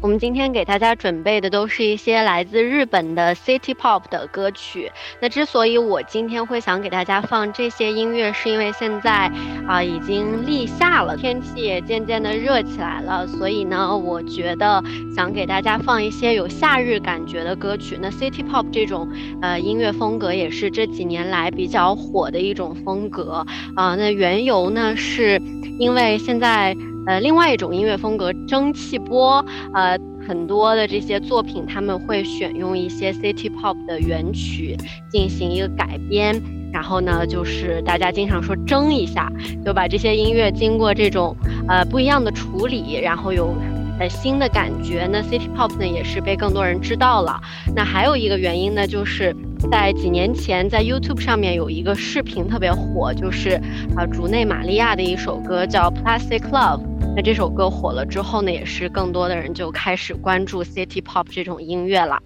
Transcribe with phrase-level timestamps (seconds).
[0.00, 4.92] 我们今天给大家准备的都是一些来自日本的 City Pop 的歌曲。
[5.20, 9.28] 那之所以我今天会想给大家放这些音乐，是因为现在
[9.66, 14.80] 啊已经立夏了，天气也渐渐的热起来了，所以呢，我觉得
[15.16, 17.98] 想给大家放一些有夏日感觉的歌曲。
[18.00, 19.08] 那 City Pop 这种
[19.42, 23.44] 呃音乐风格也是这几年来比较火的一种风格
[23.74, 23.96] 啊。
[23.96, 25.42] 那缘由呢，是
[25.80, 26.76] 因为现在。
[27.08, 34.76] 呃，另外一种音乐风格，蒸汽波，呃，很多的这些作品，他们会选用一些 City Pop 的原曲
[35.10, 36.38] 进行一个改编，
[36.70, 39.32] 然后呢，就是大家经常说蒸一下，
[39.64, 41.34] 就把这些音乐经过这种
[41.66, 43.54] 呃不一样的处理，然后有
[43.98, 45.08] 呃新的感觉。
[45.10, 47.40] 那 City Pop 呢，也是被更多人知道了。
[47.74, 49.34] 那还有一个原因呢，就是。
[49.72, 53.60] 在几年前，在 YouTube 上面有一个视频特别火，就是
[53.96, 56.80] 啊，竹内玛利亚的一首歌叫《Plastic Love》。
[57.18, 62.16] 那这首歌火了之后呢，也是更多的人就开始关注 City Pop 这种音乐了。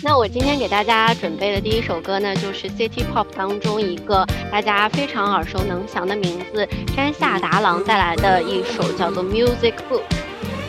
[0.00, 10.02] 那我今天给大家准备的第一首歌呢，就是 City Pop 当中一个大家非常耳熟能详的名字——山下达郎带来的一首叫做《Music Book》。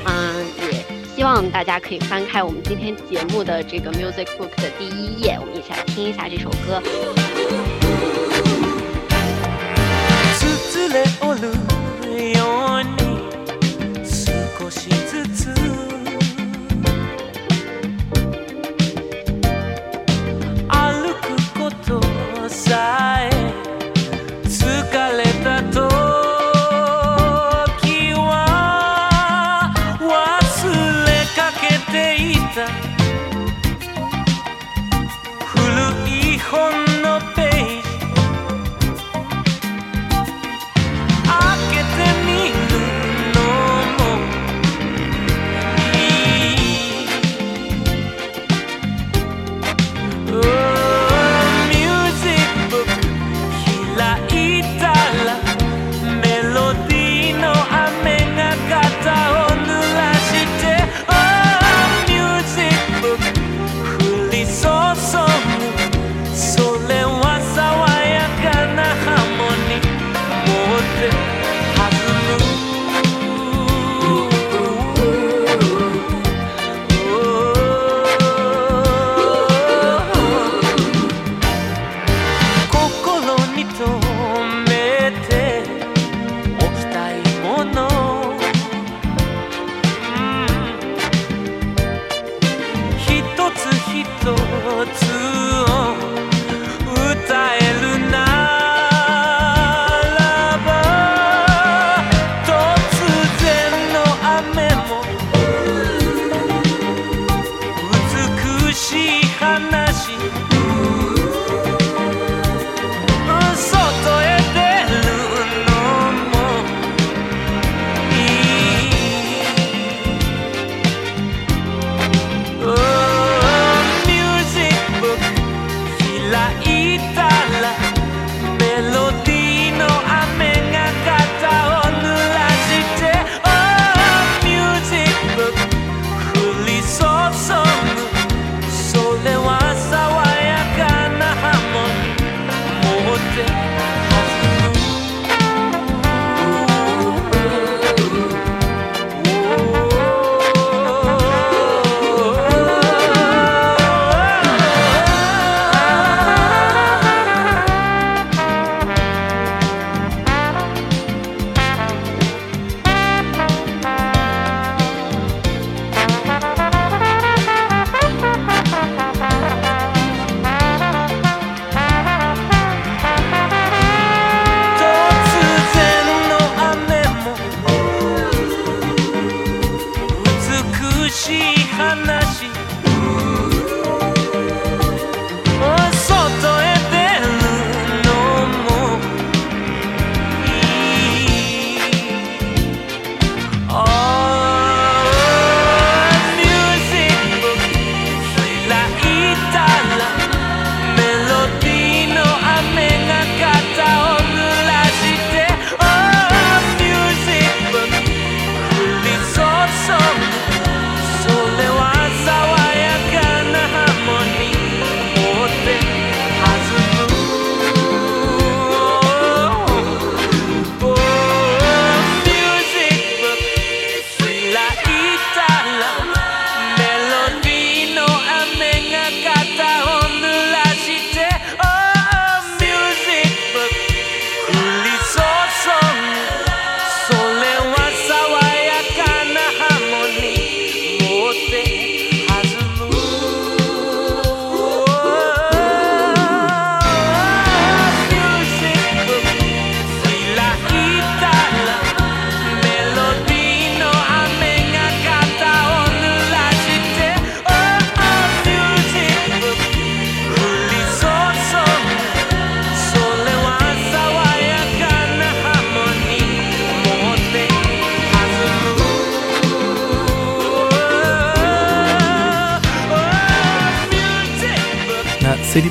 [0.06, 0.84] 嗯，也
[1.16, 6.81] 希望大家可以翻开我们今天节目的这个《Music Book》的第一页，我们一起来听一下这首歌。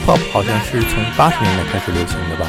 [0.08, 2.46] Pop 好像是从八十年代开始流行的吧？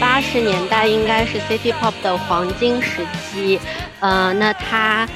[0.00, 3.60] 八十年代应该是 City Pop 的黄金时期，
[4.00, 5.06] 呃，那它。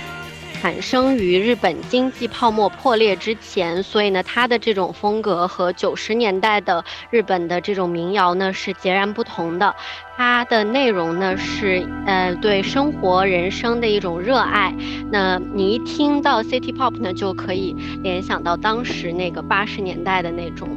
[0.61, 9.75] 产生于日本经济泡沫破裂之前，所以呢，它的这种风格和九十年代的日本的这种民谣呢是截然不同的。
[10.19, 14.75] 它的内容呢是呃对生活人生的一种热爱。
[15.11, 20.69] 那你一听到 City Pop 呢，就可以联想到当时那个八十年代的那种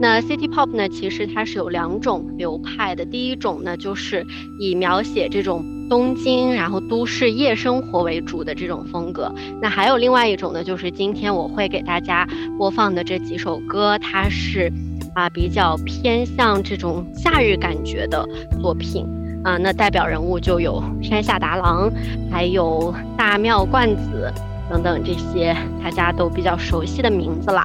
[0.00, 3.04] 那 City Pop 呢，其实它是有两种流派的。
[3.04, 4.26] 第一种呢，就是
[4.58, 5.64] 以描写这种。
[5.88, 9.32] 东京，然后都市夜生活为主的这种风格。
[9.62, 12.26] 那还有另外一种呢，就是今天我会给大家
[12.58, 14.68] 播放的这几首歌，它是
[15.14, 18.28] 啊比较偏向这种夏日感觉的
[18.60, 19.06] 作品
[19.44, 19.56] 啊。
[19.58, 21.88] 那代表人物就有山下达郎，
[22.32, 24.28] 还有大庙冠子
[24.68, 27.64] 等等这些大家都比较熟悉的名字了。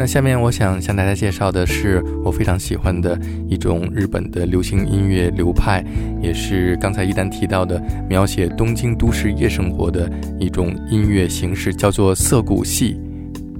[0.00, 5.84] 那下面我想向大家介绍的是我非常喜欢的一种日本的流行音乐流派，
[6.22, 12.98] 也是刚才一丹提到的描写东京都市夜生活的一种音乐形式，叫做涩谷系。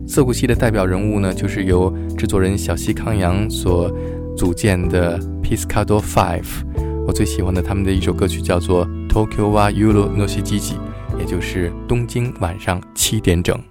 [0.09, 3.95] 涩谷系的代表人物呢，就是由制作人小西康阳所
[4.35, 6.65] 组建的 Piscado Five。
[7.07, 10.77] 我最喜欢的他们的一首歌曲叫做 Tokyo wa Yuru no Shijiji，
[11.19, 13.70] 也就是东京晚上七点整。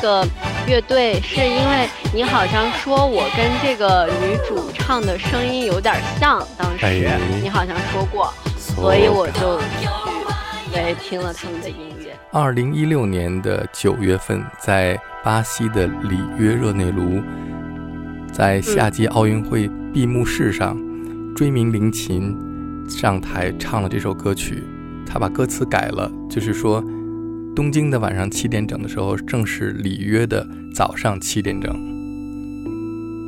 [0.00, 0.26] 个
[0.66, 6.86] 乐队，是因为你好像说我跟这个女主唱的声音有点像，当时
[7.42, 9.86] 你好像说过，所以我就去
[10.72, 12.16] 对听了他们的音乐。
[12.32, 17.20] 二零一六年的九月份，在巴西的里约热内卢，
[18.32, 20.78] 在夏季奥运会闭幕式上，
[21.34, 22.36] 追名林琴
[22.88, 24.62] 上台唱了这首歌曲。
[25.04, 26.80] 他把歌词改了，就是说，
[27.54, 31.72] 东京的晚上七点整的时候，正是里约的早上七点整。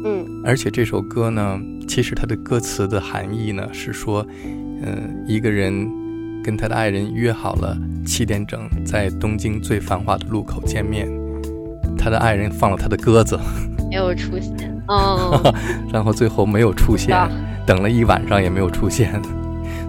[0.04, 4.26] 嗯，而且这首歌呢，其实它的歌词的含义呢是说，
[4.82, 5.88] 嗯，一个人
[6.42, 7.76] 跟他的爱人约好了
[8.06, 11.08] 七点整在东京最繁华的路口见面，
[11.96, 13.38] 他的爱人放了他的鸽子，
[13.90, 15.54] 没有出现，哦，
[15.92, 17.16] 然后最后没有出现，
[17.66, 19.20] 等了一晚上也没有出现。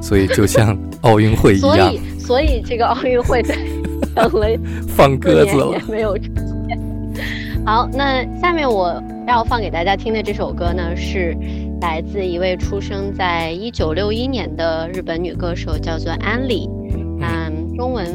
[0.01, 3.57] 所以就像奥运会一样，所以所以这个奥运会在
[4.15, 4.47] 等了
[4.87, 6.25] 放鸽子了，也没有出
[6.67, 6.79] 现。
[7.65, 11.35] 好，那下面我要放给大家听的这首歌呢，是
[11.81, 16.69] 来自一位出生在一九六一年的日本女歌手，叫做安里，
[17.21, 18.05] 嗯，中文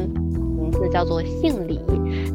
[0.57, 1.79] 名字叫做姓李。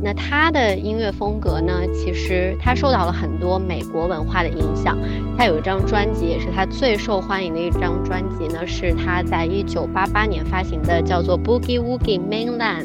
[0.04, 1.72] 那他的音乐风格呢？
[1.94, 4.98] 其实他受到了很多美国文化的影响。
[5.34, 12.84] 他有一张专辑，也是他最受欢迎的一张专辑呢，是他在一九八八年发行的，叫做《Boogie Woogie Mainland》。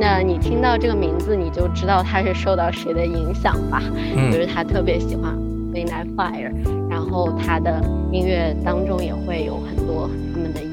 [0.00, 3.80] 那你听到这个名字，你就知道他是受到谁的影响吧？
[4.32, 5.38] 就是他特别喜欢
[5.72, 5.84] i
[6.16, 6.52] Fire，
[6.90, 7.80] 然后他的
[8.10, 10.69] 音乐当中也会有很多他们的。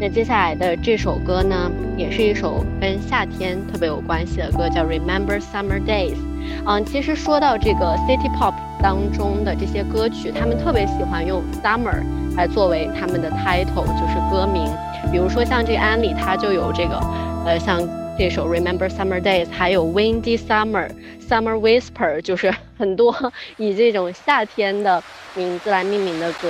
[0.00, 6.14] 那接下来的这首歌呢，也是一首跟夏天特别有关系的歌，叫《Remember Summer Days》。
[6.66, 12.02] 嗯，其实说到这个 City Pop 当中的这些歌曲，他们特别喜欢用 Summer
[12.34, 14.72] 来作为他们的 title，就是歌名。
[15.12, 16.98] 比如说像这安利，它就有这个，
[17.44, 17.86] 呃，像
[18.18, 20.88] 这首《Remember Summer Days》，还有《Windy Summer》、
[21.28, 23.14] 《Summer Whisper》，就是很多
[23.58, 25.02] 以这种夏天的
[25.34, 26.48] 名字来命名的歌。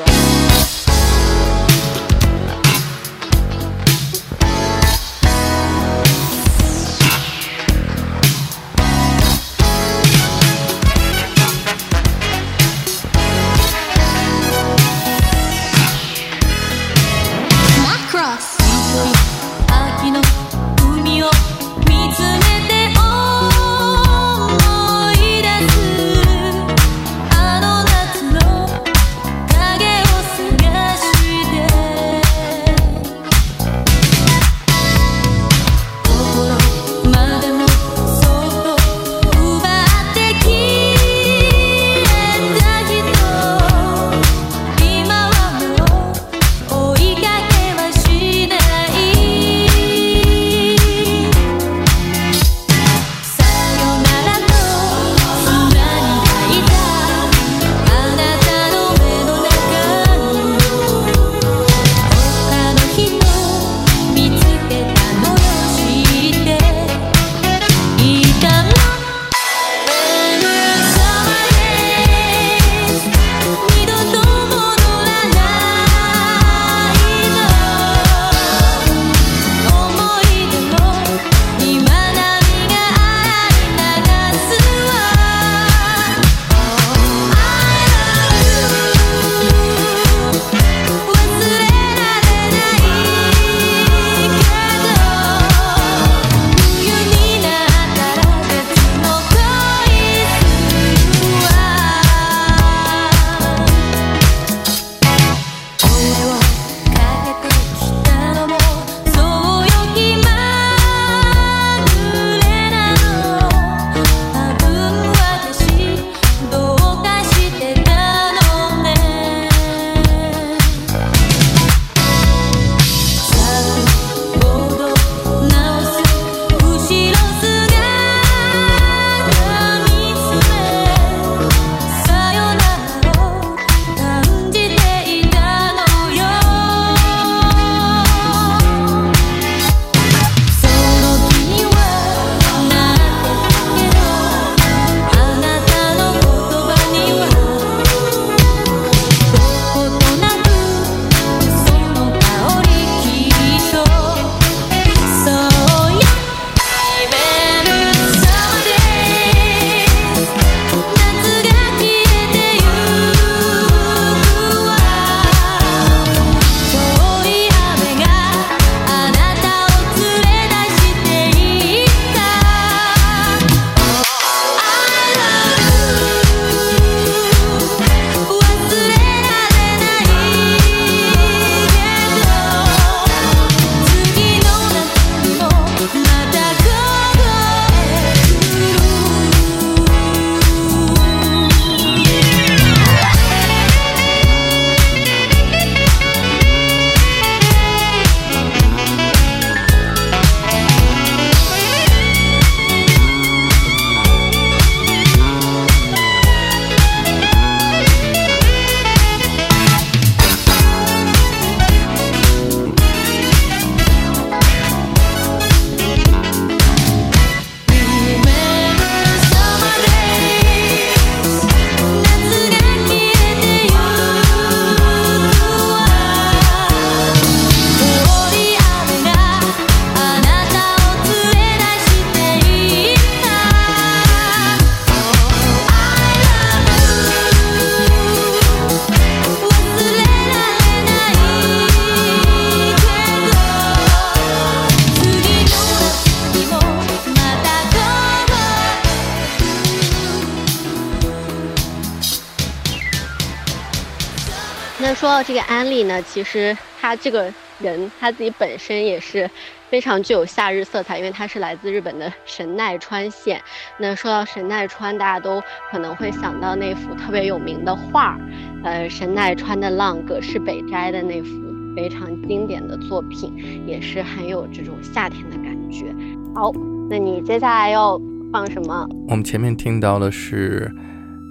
[255.01, 259.27] 说到这个安利呢，其实他这个人他自己本身也是
[259.71, 263.41] 非常具有夏日色彩，因为他是来自日本的神奈川县。
[263.79, 268.19] 那说到神奈川，大家都可能会想到那幅特别有名的画，
[268.63, 271.31] 呃，神奈川的浪，葛饰北斋的那幅
[271.75, 275.87] 非常经典的作品，也是很有这种夏天的感觉。
[276.35, 276.53] 好，
[276.91, 277.99] 那你接下来要
[278.31, 278.87] 放什么？
[279.09, 280.71] 我们前面听到的是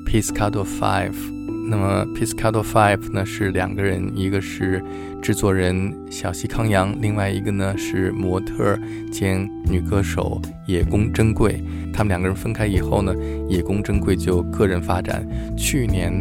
[0.08, 1.39] Piscato Five。
[1.70, 4.84] 那么，Piscato Five 呢是两个人，一个是
[5.22, 8.76] 制作人小西康阳，另外一个呢是模特
[9.12, 11.64] 兼女歌手野宫真贵。
[11.94, 13.14] 他们两个人分开以后呢，
[13.48, 15.24] 野宫真贵就个人发展。
[15.56, 16.12] 去年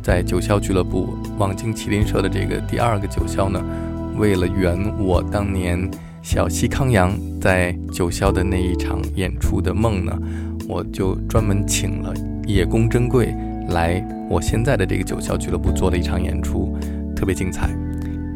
[0.00, 3.60] 在九霄俱乐部望京麒麟社的这个第二个九霄呢，
[4.16, 5.90] 为了圆我当年
[6.22, 10.16] 小西康阳在九霄的那一场演出的梦呢，
[10.68, 12.14] 我就专门请了
[12.46, 13.34] 野宫真贵。
[13.70, 16.76] 来我现在的这个九霄俱乐部做了一场演出，
[17.16, 17.70] 特别精彩。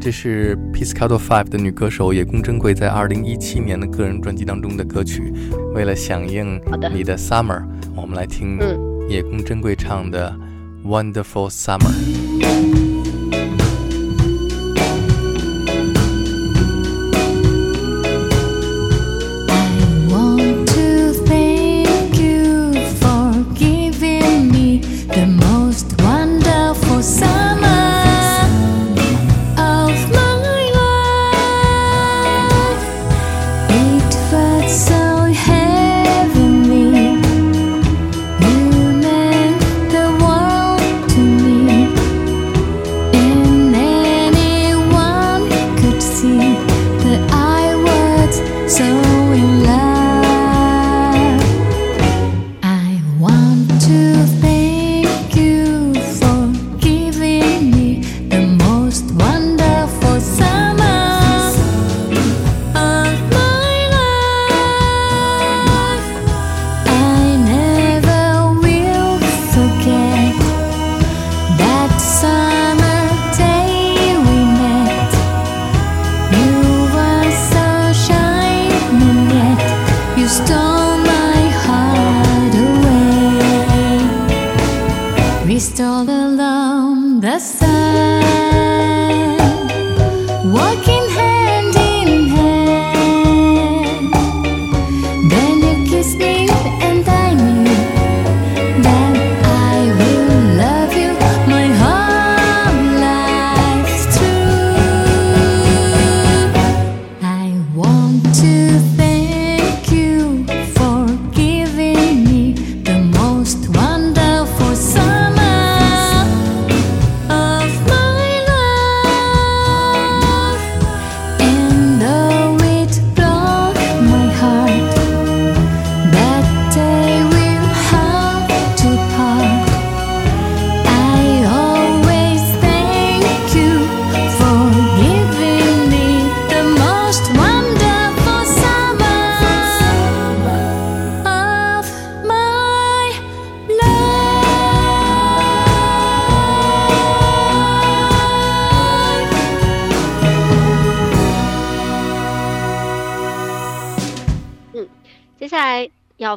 [0.00, 5.32] 这是 Piscato Five 的女歌手野宫珍贵在二零一七年的个人专辑当中的歌曲。
[5.74, 6.60] 为了响应
[6.92, 7.64] 你的 Summer，
[7.96, 8.58] 我们来听
[9.08, 10.34] 野宫珍贵唱的
[10.84, 12.83] Wonderful Summer。
[48.80, 49.63] 要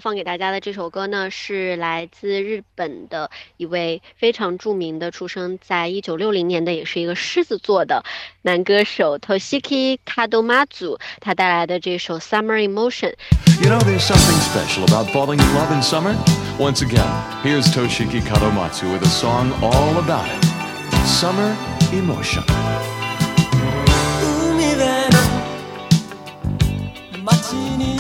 [0.08, 8.06] 放给大家的这首歌呢，是来自日本的一位非常著名的，出生在一九六零年的，也是一个狮子座的
[8.44, 13.16] 男歌手 Toshiki Kadomatsu，他带来的这首 Summer Emotion。
[13.62, 16.16] You know, there's something special about falling in love in summer.
[16.58, 17.04] Once again,
[17.44, 20.42] here's Toshiki Kadomatsu with a song all about it.
[21.06, 21.54] Summer
[21.92, 22.46] Emotion.
[27.28, 27.97] や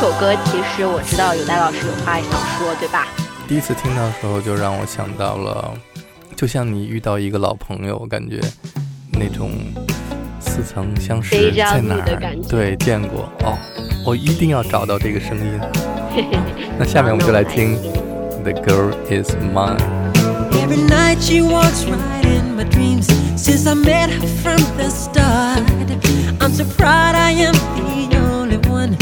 [0.00, 3.08] 首歌其实我知道有戴老师有话想说，对吧？
[3.48, 5.74] 第一次听到的时候就让我想到了，
[6.36, 8.40] 就像你遇到一个老朋友，感觉
[9.10, 9.50] 那种
[10.38, 12.36] 似曾相识，在哪儿？
[12.48, 13.58] 对，见过哦，
[14.06, 15.60] 我一定要找到这个声音。
[16.78, 17.76] 那下面我们就来听
[18.44, 19.78] 《The Girl Is Mine》。
[20.52, 25.64] Every night she walks right in my dreams since I met her from the start.
[26.38, 27.54] I'm so proud I am
[28.10, 28.96] the only one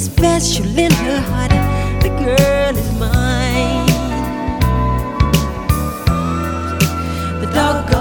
[0.00, 1.50] special in her heart.
[2.02, 3.86] The girl is mine.
[7.40, 7.99] The doggone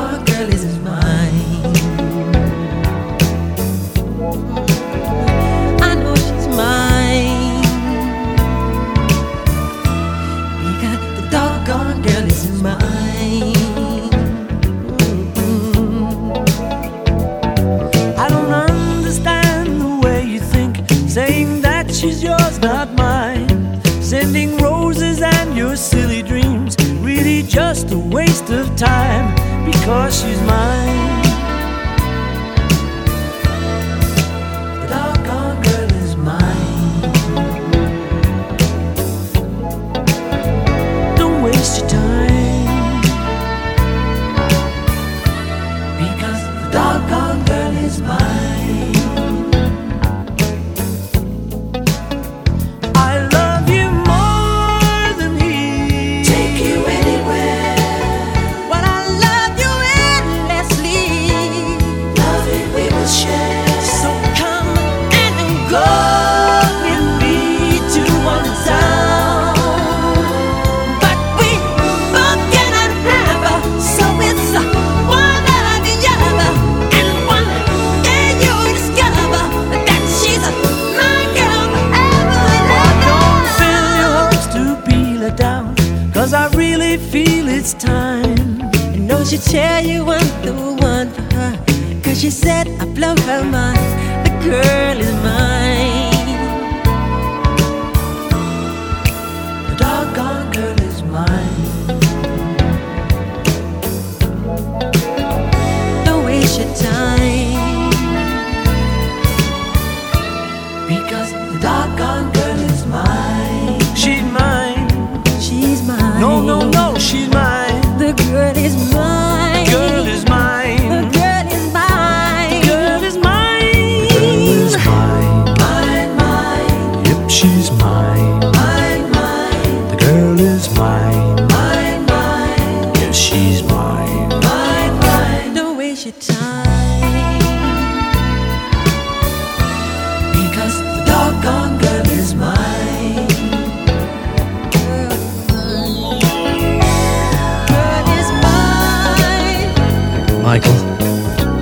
[29.89, 31.08] because she's mine.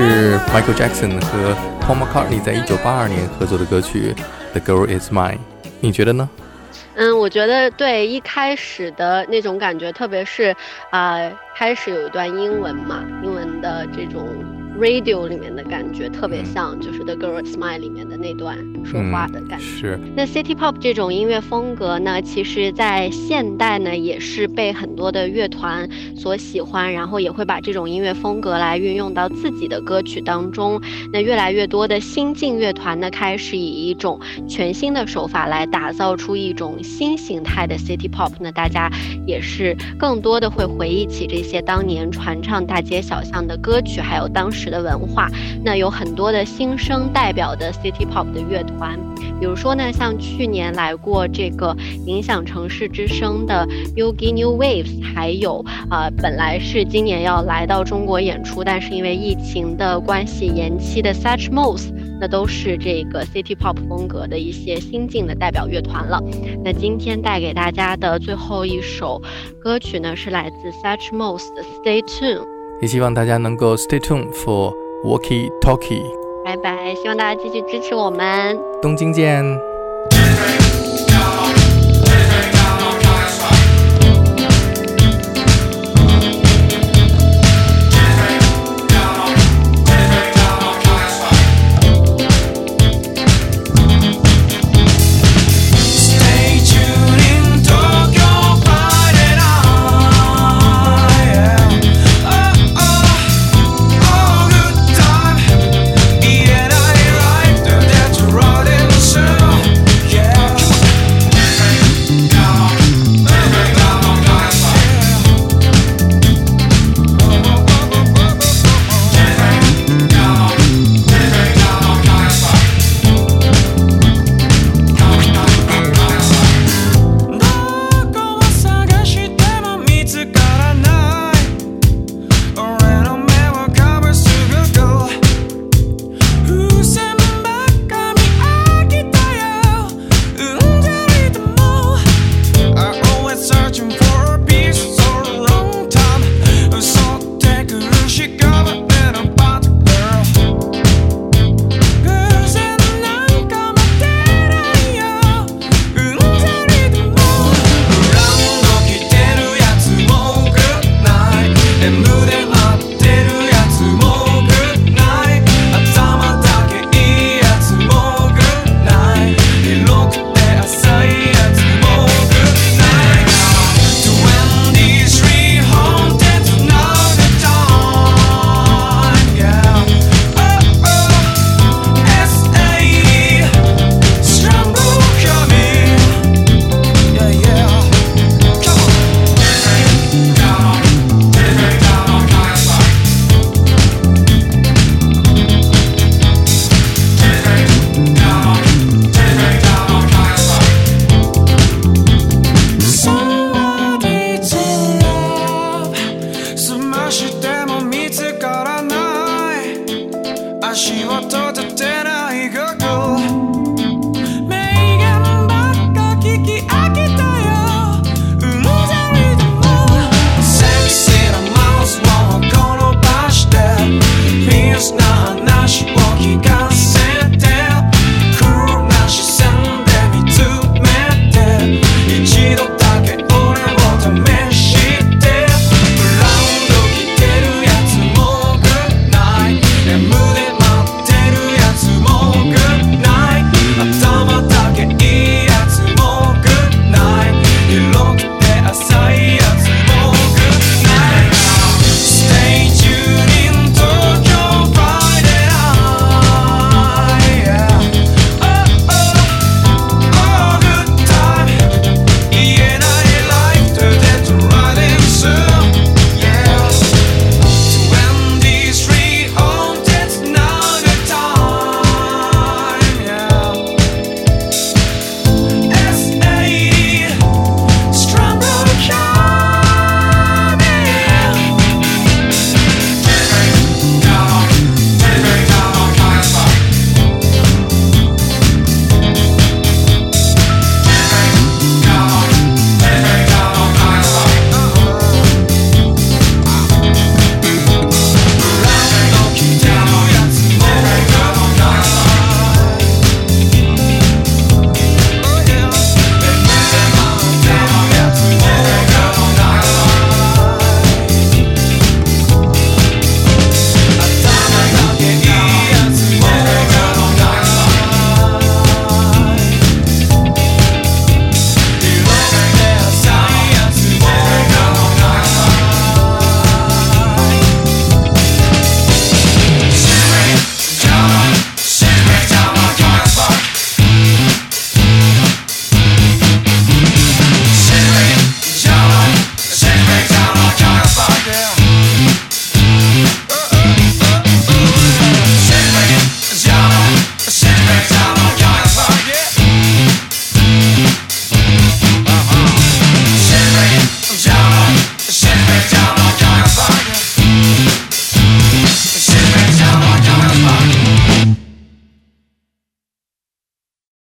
[0.00, 4.14] 是 Michael Jackson 和 Tom McCartney 在一九八二年合作的歌曲
[4.58, 5.34] 《The Girl Is Mine》，
[5.80, 6.26] 你觉得呢？
[6.94, 10.56] 嗯，我觉得对一开始的那种感觉，特别是
[10.88, 14.26] 啊，开始有一段英文嘛，英文的这种。
[14.80, 19.64] Radio 里面的感觉特别像，就是《The Girl Smile》里面的那段说话的感觉。
[19.66, 20.00] 是。
[20.16, 30.80] 那 City Pop 这种音乐风格呢，其实在现代呢也是被很多的乐团所喜欢，然后也会把这种音乐风格来运用到自己的歌曲当中。
[31.12, 38.32] 那越来越多的新晋乐团呢，开始以一种全新的手法来打造出一种新形态的 City Pop。
[38.40, 38.90] 那大家
[39.26, 44.69] 也是更多的会回忆起这些当年传唱大街小巷的歌曲，还有当时。
[44.70, 45.28] 的文化，
[45.64, 48.98] 那有很多的新生代表的 City Pop 的乐团，
[49.38, 66.22] 比如说呢，像去年来过这个影响城市之声的 Yugi New Waves，还有啊，本来是今年要来到中国演出，但是因为疫情的关系延期的 SUCH MOSE，那都是这个 City Pop 风格的一些新晋的代表乐团了。
[66.62, 69.20] 那今天带给大家的最后一首
[69.60, 72.59] 歌曲呢，是来自 SUCH MOSE 的 Stay Tuned。
[72.80, 76.04] 也希望大家能够 stay tuned for Walkie Talkie。
[76.44, 78.58] 拜拜，希望大家继续支持我们。
[78.80, 79.69] 东京见。